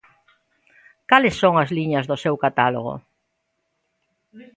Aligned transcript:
Cales 1.09 1.35
son 1.41 1.53
as 1.63 1.69
liñas 1.77 2.07
do 2.09 2.17
seu 2.23 2.35
catálogo? 2.43 2.93